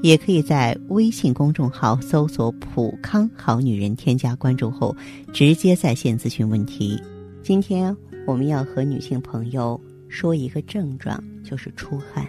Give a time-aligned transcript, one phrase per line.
[0.00, 4.96] 也可以在微信公众号搜索“普康好女人”，添加关注后
[5.32, 7.00] 直接在线咨询问题。
[7.42, 7.94] 今天
[8.26, 12.26] 我们要和女性朋友说一个症状，就是出汗。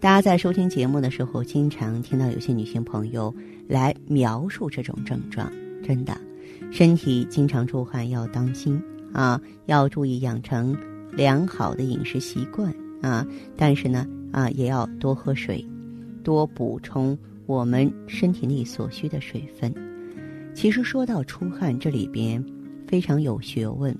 [0.00, 3.34] 大家在收听节目的时候，经常听到有些女性朋友
[3.66, 5.50] 来描述这种症状。
[5.84, 6.16] 真的，
[6.70, 8.80] 身体经常出汗要当心
[9.12, 10.76] 啊，要注意养成
[11.12, 13.26] 良好的饮食习惯啊。
[13.56, 15.64] 但是呢，啊，也要多喝水。
[16.28, 19.74] 多补充我们身体内所需的水分。
[20.54, 22.44] 其实说到出汗，这里边
[22.86, 23.96] 非常有学问。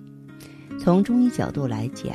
[0.79, 2.15] 从中医角度来讲，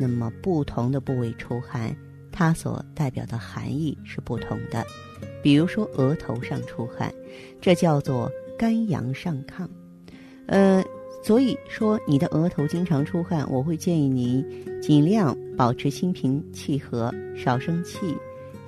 [0.00, 1.96] 那么不同的部位出汗，
[2.32, 4.84] 它所代表的含义是不同的。
[5.40, 7.14] 比如说额头上出汗，
[7.60, 9.68] 这叫做肝阳上亢。
[10.46, 10.82] 呃，
[11.22, 14.44] 所以说你的额头经常出汗，我会建议你
[14.82, 18.16] 尽量保持心平气和，少生气。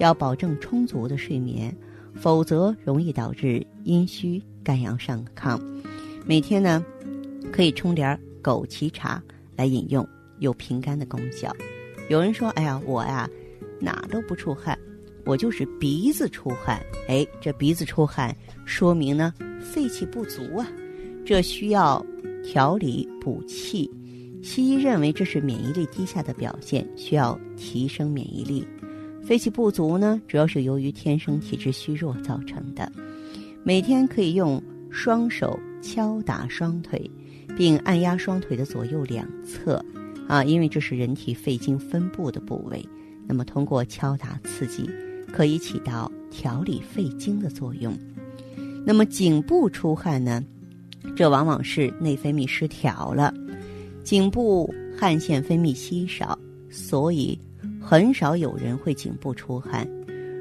[0.00, 1.74] 要保证充足的睡眠，
[2.14, 5.60] 否则容易导致阴虚、肝阳上亢。
[6.24, 6.82] 每天呢，
[7.52, 9.22] 可以冲点枸杞茶
[9.56, 10.06] 来饮用，
[10.38, 11.54] 有平肝的功效。
[12.08, 13.28] 有人说：“哎呀，我呀，
[13.78, 14.76] 哪都不出汗，
[15.26, 20.66] 我就是鼻子出汗。”哎，这鼻子出汗说明呢肺气不足啊，
[21.26, 22.04] 这需要
[22.42, 23.90] 调理补气。
[24.42, 28.66] 西医认为这是免疫力低下的表现，需要提升免疫力。
[29.30, 32.90] 肺气不足呢，主要是由于天生体质虚弱造成的。
[33.62, 37.08] 每天可以用双手敲打双腿，
[37.56, 39.80] 并按压双腿的左右两侧，
[40.26, 42.84] 啊，因为这是人体肺经分布的部位。
[43.24, 44.90] 那么通过敲打刺激，
[45.32, 47.96] 可以起到调理肺经的作用。
[48.84, 50.42] 那么颈部出汗呢，
[51.14, 53.32] 这往往是内分泌失调了，
[54.02, 56.36] 颈部汗腺分泌稀少，
[56.68, 57.38] 所以。
[57.80, 59.88] 很少有人会颈部出汗，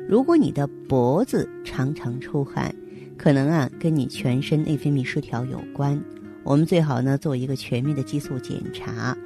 [0.07, 2.73] 如果你的脖子常常出汗，
[3.17, 5.99] 可能啊跟你全身内分泌失调有关。
[6.43, 9.17] 我们最好呢做一个全面的激素检查。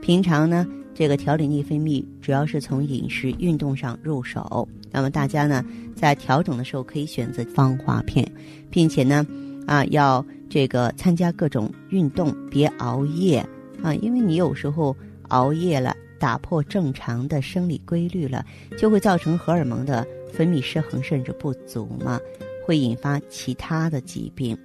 [0.00, 4.68] 平常呢这个调理内分泌主要是从饮食、运动上入手。
[4.90, 5.64] 那么大家呢
[5.96, 8.30] 在调整的时候可以选择芳华片，
[8.70, 9.26] 并且呢
[9.66, 13.38] 啊要这个参加各种运动，别熬夜
[13.82, 14.94] 啊，因为你有时候
[15.28, 15.96] 熬夜了。
[16.22, 18.46] 打破正常的生理规律了，
[18.78, 22.20] 就会造成荷尔蒙的分泌失衡甚至不足嘛，
[22.64, 24.56] 会引发其他的疾病。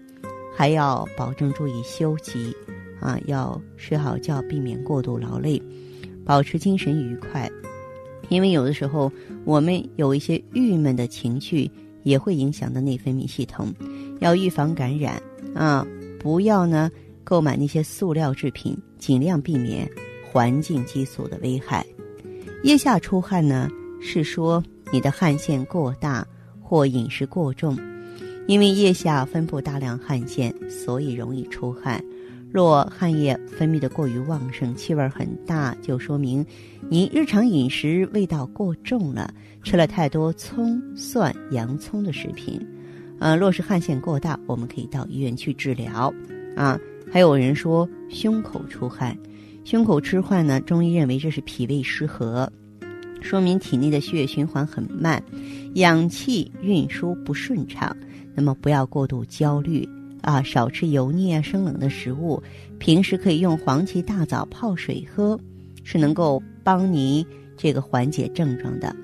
[0.55, 2.55] 还要保证注意休息，
[2.99, 5.59] 啊，要睡好觉，避免过度劳累，
[6.23, 7.49] 保持精神愉快。
[8.29, 9.11] 因为有的时候
[9.43, 11.67] 我们有一些郁闷的情绪，
[12.03, 13.73] 也会影响到内分泌系统。
[14.19, 15.19] 要预防感染
[15.55, 15.83] 啊，
[16.19, 16.91] 不要呢
[17.23, 19.89] 购买那些塑料制品，尽量避免。
[20.31, 21.85] 环境激素的危害，
[22.63, 23.69] 腋下出汗呢，
[24.01, 26.25] 是说你的汗腺过大
[26.61, 27.77] 或饮食过重，
[28.47, 32.03] 因为腋下分布大量汗腺，所以容易出汗。
[32.51, 36.45] 若汗液分泌的过于旺盛，气味很大，就说明
[36.89, 39.33] 您日常饮食味道过重了，
[39.63, 42.65] 吃了太多葱、蒜、洋葱的食品。
[43.19, 46.13] 呃，若是汗腺过大，我们可以到医院去治疗。
[46.55, 46.79] 啊，
[47.11, 49.15] 还有人说胸口出汗。
[49.67, 52.49] 胸口出汗呢，中医认为这是脾胃失和，
[53.19, 55.21] 说明体内的血液循环很慢，
[55.73, 57.93] 氧气运输不顺畅。
[58.33, 59.85] 那么不要过度焦虑
[60.21, 62.41] 啊，少吃油腻啊、生冷的食物。
[62.79, 65.37] 平时可以用黄芪大枣泡水喝，
[65.83, 67.27] 是能够帮你
[67.57, 68.95] 这个缓解症状的。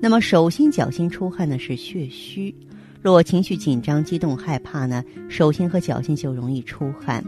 [0.00, 2.54] 那么手心脚心出汗呢，是血虚。
[3.02, 7.22] 若情绪紧张、激动、害怕呢，手心和脚心就容易出汗。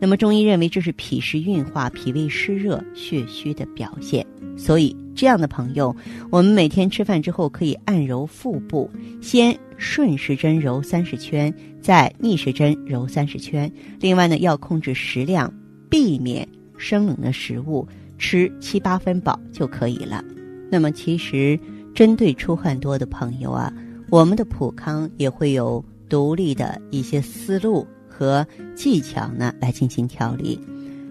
[0.00, 4.26] 那么中医认为这是脾湿运化、脾胃湿热、血虚的表现。
[4.56, 5.94] 所以这样的朋友，
[6.30, 11.52] 我们每天吃饭之后可以按揉腹部，先顺时针揉三十圈，
[11.82, 13.70] 再逆时针揉三十圈。
[14.00, 15.52] 另外呢，要控制食量，
[15.90, 16.48] 避免
[16.78, 17.86] 生冷的食物，
[18.16, 20.24] 吃七八分饱就可以了。
[20.70, 21.58] 那么其实
[21.94, 23.70] 针对出汗多的朋友啊。
[24.10, 30.58] 我们的普康也会有独立的一些思路和技巧呢，来进行调理。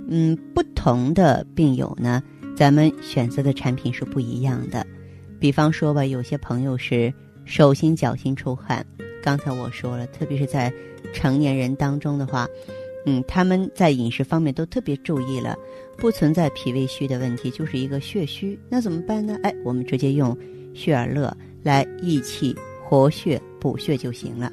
[0.10, 2.24] 嗯，不同的病友呢，
[2.56, 4.86] 咱们选择的产品是不一样的。
[5.40, 7.14] 比方说吧，有些朋友是
[7.46, 8.84] 手心脚心出汗，
[9.22, 10.74] 刚才我说了，特别是在
[11.14, 12.48] 成年人当中的话，
[13.06, 15.56] 嗯，他们在饮食方面都特别注意了，
[15.98, 18.60] 不存在脾胃虚的问题，就是一个血虚。
[18.70, 19.38] 那怎么办呢？
[19.44, 20.36] 哎，我们直接用
[20.74, 22.56] 血尔乐来益气
[22.90, 24.50] 活血补血就行了。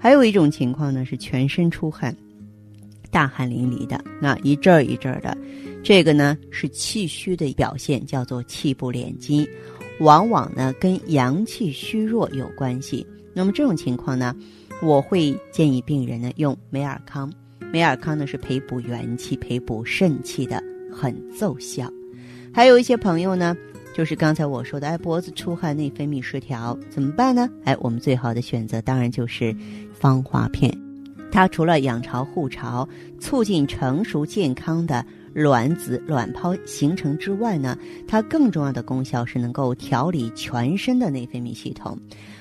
[0.00, 2.12] 还有一种情况呢，是全身出汗，
[3.08, 5.38] 大汗淋漓的，那一阵儿一阵儿的，
[5.80, 9.46] 这个呢是气虚的表现，叫做气不敛筋，
[10.00, 13.06] 往往呢跟阳气虚弱有关系。
[13.32, 14.34] 那么这种情况呢，
[14.82, 17.32] 我会建议病人呢用美尔康。
[17.72, 20.60] 美尔康呢是培补元气、培补肾气的，
[20.92, 21.88] 很奏效。
[22.52, 23.56] 还有一些朋友呢，
[23.98, 27.50] 就是刚才我说的，哎，脖子出汗、内分泌失调，怎么办呢？
[27.64, 29.52] 哎，我们最好的选择当然就是
[29.92, 30.72] 芳华片。
[31.32, 41.98] 它除了养巢护巢、促进成熟健康的卵子卵泡形成之外呢，它更重要的功效是能够调理全身的内分泌系统。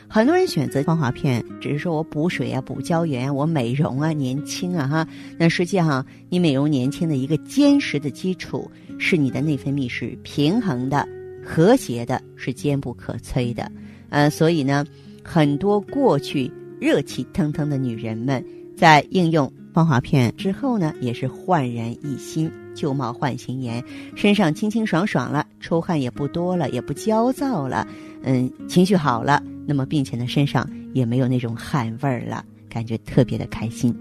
[0.07, 5.07] 很多人选择芳华片，只是说我补水啊、补胶原、我美容啊、年轻啊，哈。
[5.39, 8.69] 那实际上，你美容年轻的一个坚实的基础
[8.99, 11.05] 是你的内分泌是平衡的、
[11.47, 13.71] 和谐的，是坚不可摧的。
[14.09, 14.85] 呃，所以呢，
[15.23, 18.43] 很多过去热气腾腾的女人们，
[18.75, 23.81] 在应用芳华片之后呢，也是焕然一新，旧貌换新颜，
[24.15, 27.87] 身上清清爽爽了，出汗也不多了，也不焦躁了，
[28.23, 29.41] 嗯，情绪好了。
[29.65, 33.95] 那么，并且呢，身上也没有那种汗味儿了，感觉特别的开心。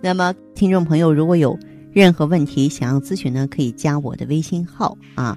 [0.00, 1.58] 那么，听众朋友如果有
[1.92, 5.36] 任何问题想要咨询呢，可以加我的微信号啊，